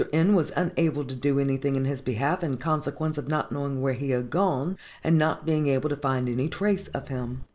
N. 0.11 0.33
was 0.33 0.51
unable 0.55 1.05
to 1.05 1.13
do 1.13 1.39
anything 1.39 1.75
in 1.75 1.85
his 1.85 2.01
behalf, 2.01 2.43
in 2.43 2.57
consequence 2.57 3.19
of 3.19 3.27
not 3.27 3.51
knowing 3.51 3.81
where 3.83 3.93
he 3.93 4.09
had 4.09 4.31
gone, 4.31 4.75
and 5.03 5.15
not 5.15 5.45
being 5.45 5.67
able 5.67 5.89
to 5.89 5.95
find 5.95 6.27
any 6.27 6.49
trace 6.49 6.87
of 6.87 7.09
him. 7.09 7.43